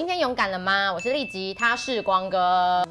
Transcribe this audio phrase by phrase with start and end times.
[0.00, 0.90] 今天勇敢了吗？
[0.94, 2.82] 我是丽吉，他是光哥。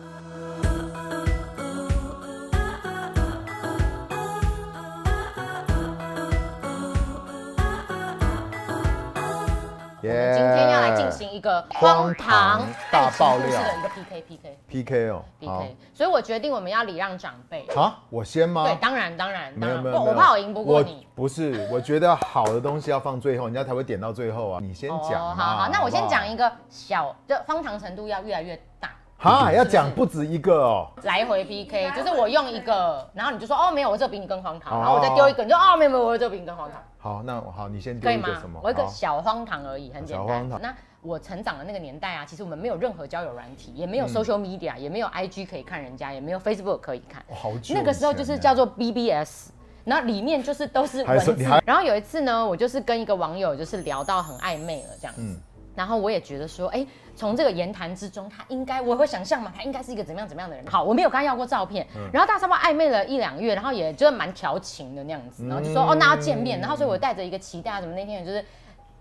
[10.09, 17.67] 我们今天要来进行一个荒唐大爆料的一个 PK PK PK 哦，PK，所以我决定我们要礼让长辈。
[17.75, 18.63] 好，我先吗？
[18.63, 21.05] 对，当然当然当然，没有没有，我我怕我赢不过你。
[21.13, 24.59] 不是，我觉得好的东西要放最后，人家才会点到最后啊。
[24.61, 28.91] 你先讲好好，那我先讲一一个小，就荒唐程度要越来越大。
[29.19, 30.87] 哈，要讲不止一个哦。
[31.03, 38.59] 来回 PK，就是我用一个，然后你就说哦没有，我这比你更荒唐，哦然后我再丢一个，你就哦没有没有，我这比你更荒唐，好，那好，你先可以吗丢一个什么？？
[38.63, 40.61] 我一个小荒唐而已，很简小荒唐单。
[40.61, 47.21] 那我成长的那个年代啊，其实我们没有任何交友软体，也没有 social media，也没有 IG 可以看人家，也没有 Facebook 可以看。
[47.27, 49.51] 哦好久那个时候就是叫做 BBS。
[49.85, 51.33] 然后里面就是都是文字
[51.65, 55.35] 然后有一次呢，我就是跟一个网友就是聊到很暧昧了这样子，嗯
[55.79, 60.65] 然后我也觉得说，哎，从这个言谈之中，他应该我会想象嘛，他应该是一个怎么样怎么样的人。
[60.67, 62.01] 好，我没有跟他要过照片，嗯。
[62.11, 65.87] 然后大家差不多暧昧了一两个月，然后也就是蛮调情的那样子，然后就说、嗯。
[65.91, 68.43] 哦，那要见面，然后所以我带着一个期待啊，什么那天就是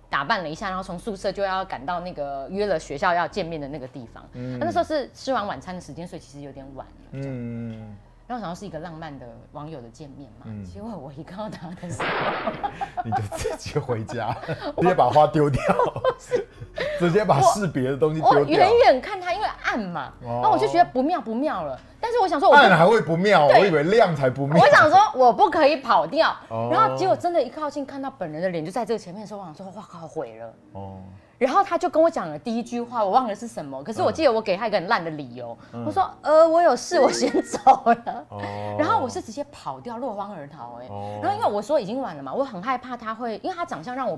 [0.08, 4.24] 打扮了一下，然后从宿舍就要赶到那个约了学校要见面的那个地方。
[4.32, 6.92] 那那时候是吃完晚餐的时间，所以其实有点晚了。
[7.12, 10.64] 嗯，然后想要是一个浪漫的网友的见面嘛，嗯。
[10.64, 14.36] 结果我一看到他的时候， 你就自己回家，
[14.76, 15.62] 直接把花丢掉，
[16.98, 18.70] 直接把识别的东西我丢掉远。
[18.84, 21.78] 远看他，因为暗嘛，哦然后我就觉得不妙不妙了。
[22.00, 24.62] 但是我想说我不，暗还会不妙，我以为亮才不妙。
[24.62, 26.34] 我想说我不可以跑掉。
[26.48, 30.52] 哦然后结果真的，一靠近看到本人的脸就在这个前面的时候，我想说哇靠毁了。
[30.74, 30.98] 哦，
[31.38, 38.24] 然后他就跟我讲了第一句话，我忘了是什么，可是我记得我给他一个很烂的理由，嗯我说呃我有事，我先走了。
[38.28, 38.40] 哦
[38.78, 44.16] 然后我是直接跑掉，落荒而逃哎、哦然后因为我说已经晚了嘛，我很害怕他会，因为他长相让我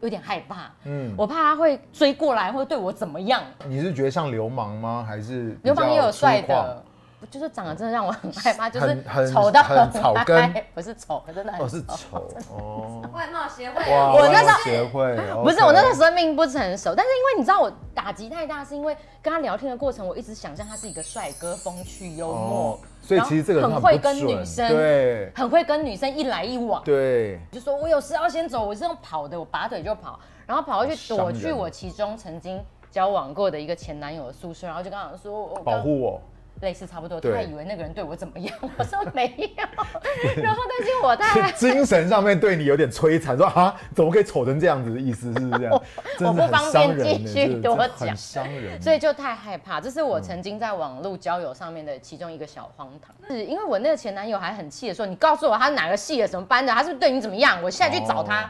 [0.00, 3.42] 有点害怕，嗯我怕他会追过来或者对我怎么样。
[3.66, 5.04] 你是觉得像流氓吗？
[5.06, 6.84] 还是流氓也有帅的，
[7.26, 13.02] 就是长得真的让我很害怕，就是很很丑到很草根，不是丑，真的很哦，是丑哦。
[13.12, 25.32] 外貌协会，我那时候协会 不是我那时候生命不成熟，但是因为你知道我打击太大，是因为跟他聊天的过程，我一直想象他是一个帅哥，风趣幽默哦，所以其实这个很然后很会跟女生，对。
[25.34, 36.20] 很会跟女生一来一往，对，就说我有事要先走，我是用跑的，我拔腿就跑，然后跑回去躲去我其中曾经交往过的一个前男友的宿舍，然后就跟他说我保护我。
[36.60, 39.64] 类似差不多，对他以为那个人对我怎么样，我 说没有，
[40.42, 45.82] 然后但是我在 精神上面对你有点摧残，说啊，怎么可以丑成这样子的意思，是不是这样？
[46.20, 48.80] 我不方便继续多讲伤人。
[48.82, 53.14] 所以就太害怕，这是我曾经在网络交友上面的其中一个小荒唐。
[53.28, 57.62] 是因为我那个前男友还很气的说：“你告诉我他哪个系的什么班的，他是不是对你怎么样？
[57.62, 58.42] 我现在去找他。
[58.42, 58.46] 哦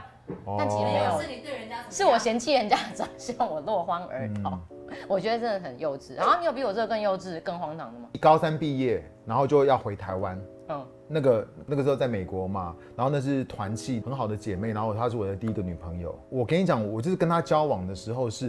[0.59, 4.59] 但其实没有是你对人家是我嫌弃人家的长相，我落荒而逃。
[5.07, 6.15] 我觉得真的很幼稚。
[6.15, 8.09] 然后你有比我这个更幼稚、更荒唐的吗？
[8.21, 10.41] 高三毕业，然后就要回台湾。
[10.69, 16.15] 嗯，那个那个时候在美国嘛，然后那是团契很好的姐妹，然后她是我的第一个女朋友。
[16.29, 18.47] 我跟你讲，我就是跟她交往的时候是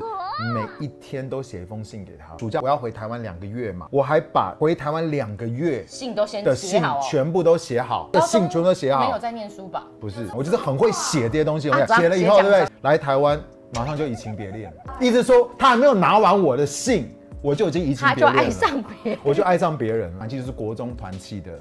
[0.53, 2.37] 每一天都写一封信给她。
[2.37, 6.83] 暑假我要回台湾两个月嘛，我还把回台湾两个月信都先的信。
[7.09, 9.19] 全部都写好，的信全部都写好没有。
[9.19, 9.87] 在念书吧？
[9.99, 11.69] 不是，我就是很会写这些东西。
[11.69, 12.67] 我写了以后，对不对？
[12.81, 13.41] 来台湾
[13.73, 17.09] 马上就移情别恋，意思说他还没有拿完我的信，
[17.41, 19.19] 我就已经移情别恋了，爱上别人。
[19.23, 20.27] 我就爱上别人了。
[20.27, 21.51] 其实是国中团契的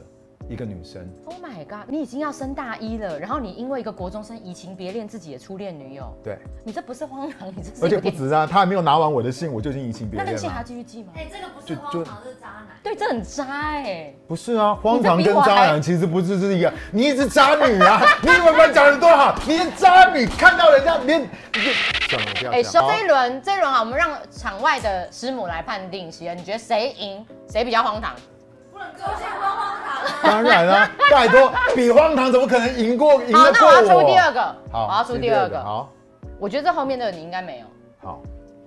[0.48, 1.86] 一个女生，Oh my god！
[1.88, 10.66] 你已经要升大一了，然后你因为一个国中生移情别恋自己的初恋女友，对，你这不是荒唐，你这是而且不止啊，他还没有拿完我的信，我就已经移情别恋那那个信还要了。
[10.66, 11.12] 继续寄吗？
[11.14, 12.68] 哎，这个不是荒唐，这是渣男。
[12.82, 18.00] 对，这很渣哎、不是啊，荒唐跟渣男其实不是是一个，你一直渣女啊！
[18.24, 19.38] 你以为我讲的多好？
[19.46, 21.70] 你是渣女，看到人家连你就
[22.08, 22.72] 算了，我不要哎、讲。
[22.72, 28.14] 说这一轮，这一轮啊，我们让场外的师母来判定，喜恩，你觉得谁赢，谁比较荒唐？
[28.96, 29.76] 荒
[30.22, 30.30] 唐。
[30.30, 34.06] 当然啦、 拜托，比荒唐怎么可能赢过赢，得过那我要出？
[34.06, 34.40] 第二个，
[34.72, 35.62] 好，我要出第二个。
[35.62, 35.92] 好，
[36.38, 37.66] 我觉得这后面的你应该没有，
[38.02, 38.20] 好，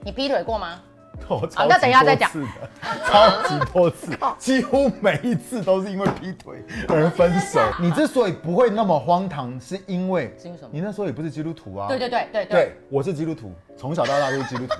[0.03, 0.79] 你劈腿过吗？
[1.27, 2.67] 我超那等一下再讲级多次的，
[3.05, 7.61] 超级多次， 几乎每一次都是因为劈腿而分手。
[7.79, 10.35] 你之所以不会那么荒唐，是因为
[10.71, 11.87] 你那时候也不是基督徒啊。
[11.87, 14.73] 对对对对对，对，我是基督徒，从小到大都是基督徒。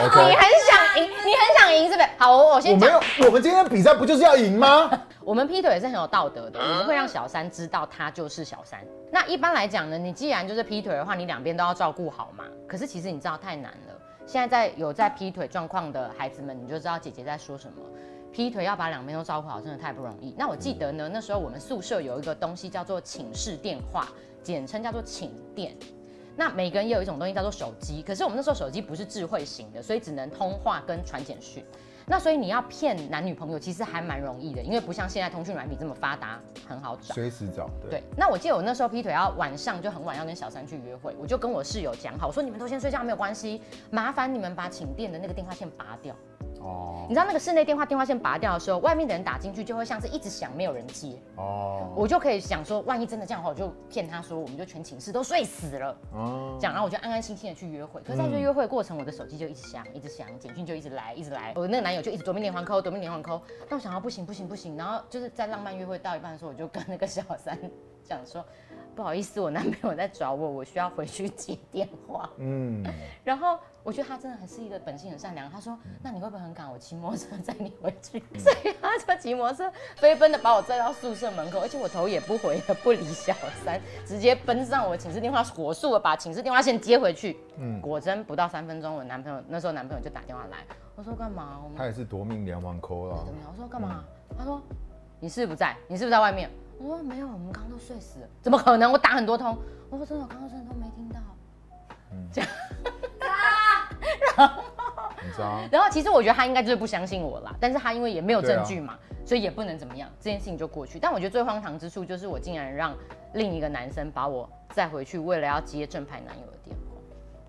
[0.00, 2.08] 你很想赢，你很想赢，是不是？
[2.16, 4.88] 好，我我我先没有讲，，我们今天比赛不就是要赢吗？
[5.24, 8.80] 我们劈腿也是很有道德的，我们会让小三知道他就是小三。
[9.10, 12.44] 那一般来讲呢，你既然就是劈腿的话，你两边都要照顾好嘛。
[12.66, 13.94] 可是其实你知道太难了。
[14.24, 17.82] 现在在有在劈腿状况的孩子们，你就知道姐姐在说什么。
[18.30, 20.34] 劈腿要把两边都照顾好，真的太不容易。
[20.38, 24.08] 那我记得呢，那时候我们宿舍有一个东西叫做寝室电话，
[24.42, 25.74] 简称叫做寝电。
[26.38, 31.64] 那每个人也有一种东西叫做手机，可是我们那时候手机不是智慧型的，所以只能通话跟传简讯。
[32.06, 37.12] 那所以你要骗男女朋友，其实还蛮容易的，因为不像现在通讯软体这么发达，很好找。
[37.12, 37.68] 随时找。
[37.90, 46.14] 对，那我记得我那时候劈腿要晚上就很晚要跟小三去约会，我就跟我室友讲好，我说你们都先睡觉没有关系，麻烦你们把寝店的那个电话线拔掉。
[46.60, 51.18] 哦你知道那个室内电话电话线拔掉的时候，外面的人打进去就会像是一直响，没有人接。
[51.36, 58.00] 哦我就可以想说，万一真的这样的话，我就骗他说，我们就全寝室都睡死了，哦这样，然后我就安安心心的去约会。
[58.02, 61.52] 可是在这约会的过程，我的手机就一直响，一直响，简讯就一直来，一直来。
[61.56, 63.40] 我那个男友就一直夺命连环扣，夺命连环扣。
[63.68, 67.58] 那我想到不行不行不行，然后就是在浪漫约会到一半的时候，我就跟那个小三
[68.04, 68.44] 讲说，
[68.94, 72.30] 不好意思，我男朋友在找我，我需要回去接电话。
[72.38, 72.84] 嗯，
[73.24, 73.58] 然后
[73.88, 75.50] 我觉得他真的很是一个本性很善良。
[75.50, 75.74] 他说
[76.04, 76.70] ：“那你会不会很赶？
[76.70, 78.22] 我骑摩托车载你回去。
[78.38, 87.38] 所以他就骑摩托车飞奔的把我载到宿舍门口，而且我头也不回的不理小三， 直接奔上我寝室电话，火速的把寝室电话线接回去。
[87.56, 90.58] 嗯，果真不到三分钟，我男朋友那时候男朋友就打电话来，
[90.94, 91.62] 我说干嘛？
[91.74, 93.32] 他也是夺命连环扣了怎。
[93.32, 93.50] 么样？
[93.50, 94.04] 我说干嘛？
[94.36, 94.60] 他说
[95.18, 95.74] 你是不是不在？
[95.88, 96.50] 你是不是在外面？
[96.78, 98.28] 我说没有，我们刚刚都睡死了。
[98.42, 98.92] 怎么可能？
[98.92, 99.56] 我打很多通。
[99.88, 101.18] 我说真的，我刚刚真的都没听到。
[105.24, 105.60] 你知道？
[105.72, 110.98] 然后其实我觉得他应该就是不相信我啦，但是他因为也没有证据嘛，所以也不能怎么样，这件事情就过去。
[110.98, 112.94] 但我觉得最荒唐之处就是我竟然让
[113.34, 117.00] 另一个男生把我载回去，为了要接正牌男友的电话。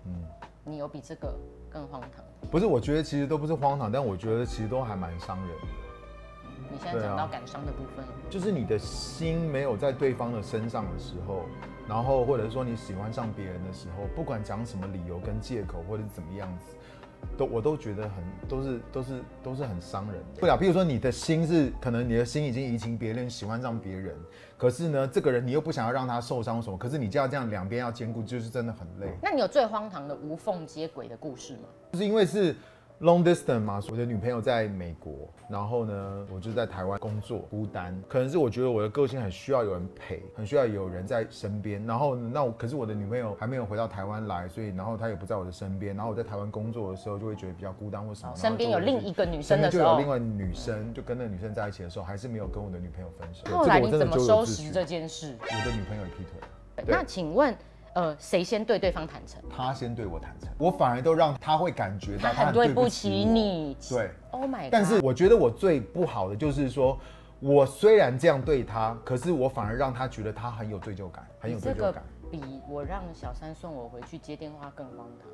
[0.06, 0.24] 嗯，
[0.64, 1.34] 你有比这个
[1.70, 2.24] 更荒唐？
[2.50, 5.66] 不是，我觉得其实都不是荒唐，但我觉得其实都还蛮伤人的。
[6.72, 11.42] 你现在讲到感伤的部分，就是你的心没有在对方的身上的时候，
[11.90, 16.76] 然后或者说你喜欢上别人的时候，不管讲什么理由跟借口或者是怎么样子，
[17.36, 20.40] 都我都觉得很都是都是都是很伤人的。
[20.42, 24.14] 对啊，比如说你的心是可能你的心已经移情别恋，喜欢上别人，
[24.56, 29.12] 可是呢，这个人你又不想要让他受伤什么，可是你就要这样两边要兼顾，就是真的很累。
[29.20, 31.64] 那你有最荒唐的无缝接轨的故事吗？
[31.90, 32.54] 就是因为是
[33.00, 37.98] long distance 嘛，我的女朋友在美国，然后呢，我就在台湾工作，孤单。
[38.06, 41.84] 可能是我觉得我的个性很需要有人陪，很需要有人在身边。
[41.86, 45.96] 然后那我可是我的女朋友还没有回到台湾来，所以然后她也不在我的身边。
[45.96, 48.36] 然后我在台湾工作的时候就会觉得比较孤单或什么。
[48.36, 53.44] 身边有另一个女生的时候就有另，外女生，就跟那个女生在一起的时候，还是没有跟我的女朋友分手。
[53.56, 55.34] 后来你怎么收拾这件事？
[55.40, 56.48] 我的女朋友也劈腿了。
[56.86, 57.54] 那请问，
[57.94, 59.42] 呃，谁先对对方坦诚？
[59.50, 63.76] 他先对我坦诚，我反而都让他会感觉到他很对不起你。
[63.88, 64.10] 对。
[64.30, 64.70] ，Oh my god！
[64.70, 66.98] 但是我觉得我最不好的就是说，
[67.40, 75.28] 我虽然这样对他，可是我反而让他觉得他很有罪疚感，很有罪疚感，比我让小三送我回去接电话更荒唐。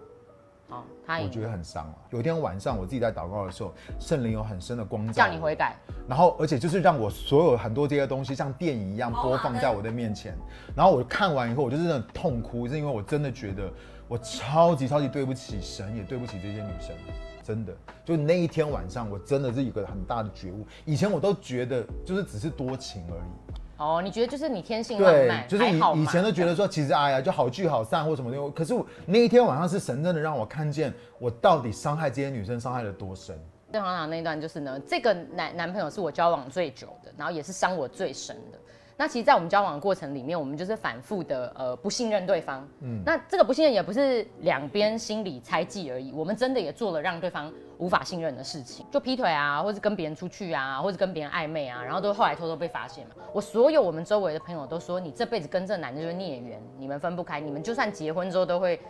[0.69, 1.95] 我觉得很伤啊。
[2.11, 5.77] 有一天晚上我自己在祷告的时候，圣灵有很深的光照，叫你悔，改，
[6.09, 10.35] 然后而且就是让我所有很多这些东西像电影一样播放在我的面前，
[10.75, 13.71] 然后我看完以后，我就是那种痛哭，是因为我真的觉得
[14.09, 16.95] 我超级超级对不起神，也对不起这些女生。
[17.43, 17.73] 真的，
[18.05, 20.67] 就那一天晚上，我真的是有一个很大的觉悟。
[20.85, 28.51] 以前我都觉得就是只是多情而已，哦，你觉得就是你天性浪对漫，，就是你还好嘛以前都觉得说，其实哎呀，就好聚好散或什么的。
[28.51, 33.39] 可是我那一天晚上是神真的让我看见，我到底伤害这些女生伤害了多深。
[33.73, 38.59] 郑行长那一段就是呢，这个男男朋友是我交往最久的，然后也是伤我最深的。
[38.99, 42.67] 那其实，在我们交往的过程里面，我们就是反复的呃不信任对方。
[42.81, 53.15] 嗯，那这个不信任也不是两边心里猜忌而已，我们真的也做了让对方无法信任的事情，就劈腿啊，或是跟别人出去啊，或者跟别人暧昧啊，然后都后来偷偷被发现嘛。
[53.35, 58.81] 我所有我们周围的朋友都说，你这辈子跟这个男的就是孽缘，你们分不开，你们就算结婚之后都会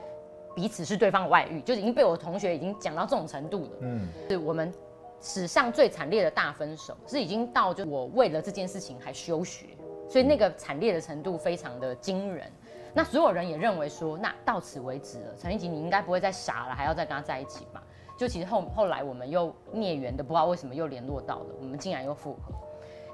[0.54, 3.70] 彼此是对方的外遇，就已经被我同学已经讲到这种程度了。
[3.80, 4.72] 嗯，是我们
[5.20, 9.66] 史上最惨烈的大分手，是已经到就我为了这件事情还休学，
[10.08, 12.50] 所以那个惨烈的程度非常的惊人。
[12.94, 17.82] 那所有人也认为说，那到此为止了，陈立吉你应该不会再傻了，还要再跟他在一起吧？
[18.18, 22.54] 就其实后后来我们又孽缘的，不知道为什么又联络到了，我们竟然又复合。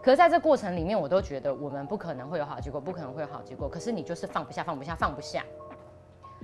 [0.01, 3.69] 可是在这过程里面，我都觉得我们不可能会有好结果，不可能会有好结果。
[3.69, 5.45] 可是你就是放不下，放不下，放不下。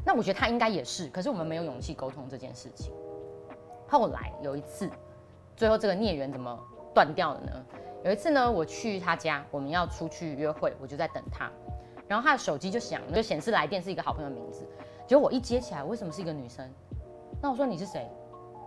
[0.04, 2.92] 那我觉得他应该也是，可是我们没有勇气沟通这件事情。
[3.86, 4.90] 后来有一次，
[5.56, 6.58] 最后这个孽缘怎么
[6.92, 7.52] 断掉了呢？
[8.04, 11.50] 有一次呢，我去他家，我们要出去约会，我就在等他，
[12.06, 14.62] 然后他的手机就响了，就显示来电是一个好朋友的名字，
[15.06, 16.68] 结果我一接起来，为什么是一个女生？
[17.42, 18.08] 那我说你是谁？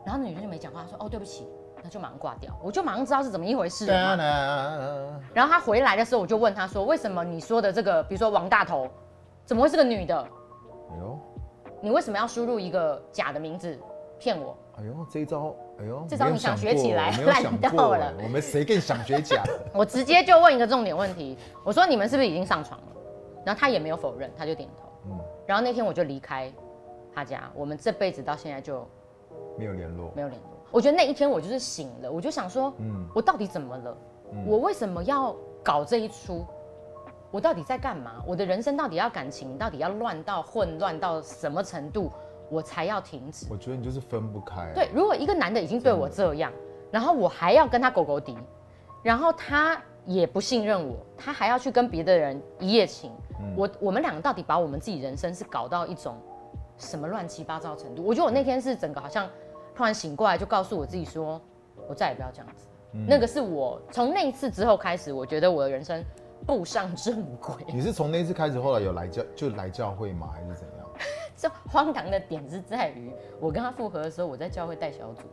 [0.06, 1.48] 然后那女生就没讲话，她说哦对不起，
[1.82, 5.22] 那就马上挂掉，我就马上知道是怎么一回事了嘛。
[5.34, 8.90] 然后他回来的时候，我就问他说，为什么你说的这个，比如说王大头，
[9.46, 10.20] 怎么会是个女的？
[10.92, 11.20] 哎呦，
[11.82, 13.80] 你为什么要输入一个假的名字
[14.20, 14.58] 骗我？
[14.82, 19.60] 哎呦，这一招，哎呦，这招你想学起来烂过透了哎我们谁更想学假的？
[19.74, 22.88] 我直接就问一个重点问题，我说你们是不是已经上床了？
[23.46, 24.90] 然后他也没有否认，他就点头。
[25.12, 26.52] 嗯然后那天我就离开
[27.14, 28.88] 他家，我们这辈子到现在就
[29.58, 30.50] 没有联络，没有联络。
[30.72, 33.98] 我觉得那一天我就是醒了，我就想说，嗯我到底怎么了？
[34.48, 36.46] 我为什么要搞这一出？
[37.32, 38.24] 我到底在干嘛？
[38.26, 42.10] 我的人生到底要感情，到底要乱到混乱到什么程度，
[42.52, 43.48] 我才要停止？
[43.50, 44.74] 我觉得你就是分不开。
[44.76, 46.52] 对，如果一个男的已经对我这样，
[46.92, 48.38] 然后我还要跟他狗狗敌，
[49.02, 53.10] 然后他也不信任我，他还要去跟别的人一夜情，
[53.56, 56.18] 我我们两个到底把我们自己人生是搞到一种
[56.78, 58.04] 什么乱七八糟程度？
[58.04, 59.30] 我觉得我那天是整个好像
[59.74, 61.40] 突然醒过来，就告诉我自己说，
[61.88, 62.68] 我再也不要这样子。
[63.08, 66.04] 那个是我从那一次之后开始，我觉得我的人生
[66.46, 67.56] 步上正轨。
[67.74, 70.30] 你是从那次开始，后来有来教就来教会吗？
[70.34, 70.91] 还是怎样？
[71.42, 75.24] 这荒唐的点是在于，我跟他复合的时候，我在教会带小组。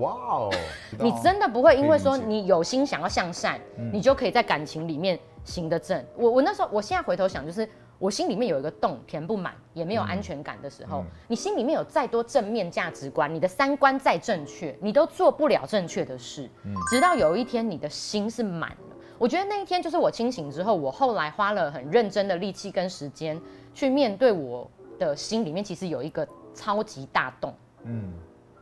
[0.00, 0.50] 哇哦！
[0.98, 3.60] 你真的不会因为说你有心想要向善，
[3.92, 6.02] 你就可以在感情里面行得正。
[6.16, 16.48] 我我那时候，我现在回头想，就是我心里面有一个洞填不满，也没有安全感的时候，你心里面有再多正面价值观，你的三观再正确，你都做不了正确的事。
[16.90, 18.96] 直到有一天你的心是满了。
[19.18, 23.40] 我觉得那一天就是我清醒之后，我后来花了很认真的力气跟时间
[23.72, 27.54] 去面对我的心里面其实有一个超级大洞。
[27.84, 28.12] 嗯，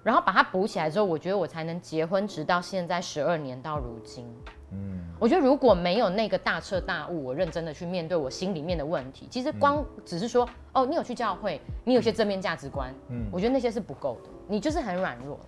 [0.02, 4.26] 然后把它补起来之后，我觉得我才能结婚，直到现在十二年到如今。
[4.72, 15.38] 嗯，我觉得如果没有那个大彻大悟，我认真的去面对我心里面的问题，其实光只是说，哦，你有去教会，你有些正面价值观，嗯，我觉得那些是不够的，你就是很软弱。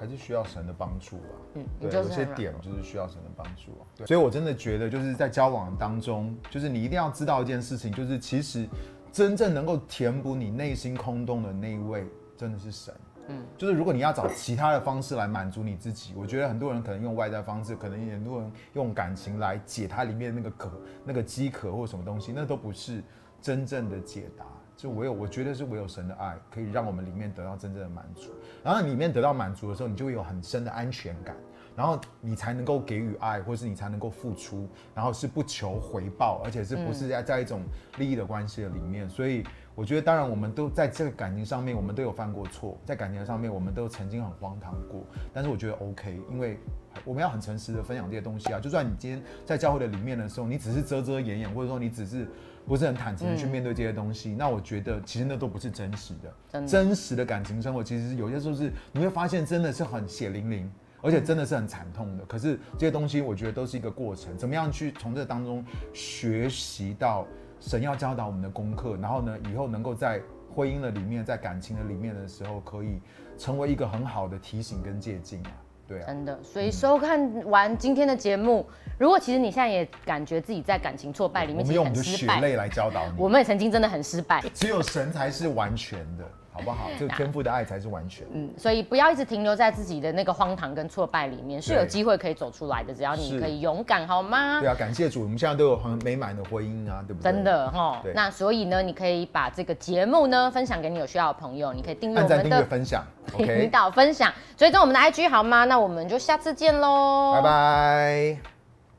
[0.00, 1.34] 还是需要神的帮助啊。
[1.54, 3.86] 嗯对，有些点就是需要神的帮助啊。
[3.94, 8.66] 对，所以我真的觉得就是在交往当中，就是你一定要知道一件事情，就是其实
[9.12, 12.94] 真正能够填补你内心空洞的那一位，真的是神。
[13.28, 20.72] 嗯，就是如果你要找其他的方式来满足你自己，我觉得很多人可能用外在方式，可能很多人用感情来解它里面那个渴、
[21.04, 23.02] 那个饥渴或什么东西，那都不是
[23.40, 24.44] 真正的解答。
[24.76, 28.30] 就唯有我觉得是唯有神的爱，可以让我们里面得到真正的满足。
[28.64, 31.36] 然后里面得到满足的时候，你就会有很深的安全感，
[31.76, 37.62] 然后你才能够给予爱，或是你才能够付出，然后是不求回报，而且是不是在在一种
[37.98, 39.08] 利益的关系的里面。
[39.08, 46.58] 所以我觉得，当然我们都在这个感情上面，我们都有犯过错，在感情上面我们都曾经很荒唐过，但是我觉得 OK，因为
[47.04, 48.60] 我们要很诚实的分享这些东西啊。
[48.60, 52.28] 就算你今天在教会的里面的时候，你只是遮遮掩掩，或者说你只是
[52.66, 56.34] 不是很坦诚的去面对这些东西，那我觉得其实那都不是真实的。
[56.50, 60.70] 真的真实的感情生活，其实有些时候是你会发现真的是很血淋淋，
[61.02, 62.24] 而且真的是很惨痛的。
[62.24, 67.26] 可是这些东西，我觉得都是一个过程，怎么样去从这当中学习到
[67.60, 70.20] 神要教导我们的功课，然后呢，以后能够在
[70.54, 73.00] 婚姻的里面，在感情的里面的时候，可以
[73.36, 75.52] 成为一个很好的提醒跟借鉴啊。
[75.88, 78.66] 对啊，真的，所以收看完今天的节目，
[78.98, 83.14] 如果其实你现在也感觉自己在感情挫败里面，我们用血泪来教导你。
[83.18, 84.40] 我们也曾经真的很失败。
[84.54, 86.88] 只有神才是完全的，好不好？
[86.98, 88.26] 这个天赋的爱才是完全。
[88.32, 94.68] 嗯，所以不要一直停留在自己的那个荒唐跟挫败里面，是有机会可以走出来的，只要你可以勇敢，好吗对？
[94.68, 97.32] 啊，感谢主，我们现在都有很美满的婚姻啊，对不对？
[97.32, 103.04] 真的哈对，那所以呢，你可以把这个节目呢分享给你有需要的朋友，你可以订阅我们订阅、的分享
[103.36, 105.64] 频，OK，道分享，追踪我们的 IG 好吗？
[105.64, 107.42] 那我们就下次见喽，拜。
[107.42, 108.38] 拜。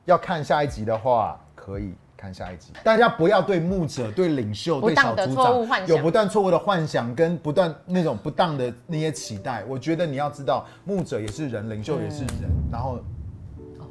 [0.05, 1.93] 要看下一集的话，可以
[2.23, 2.71] 看下一集。
[2.85, 9.65] 大家不要对牧者、对领袖、对小组长有不断错误的幻想，跟不断那种不当的那些期待。
[9.67, 12.97] 我觉得你要知道，牧者也是人，领袖也是人，然后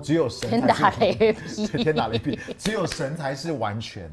[0.03, 4.11] 只有神天才是打雷劈 天打雷劈，只有神才是完全。